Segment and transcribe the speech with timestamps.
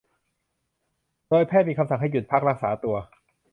[1.27, 2.95] โดยแพทย์มีคำสั่งให้หยุดพักรักษาตัว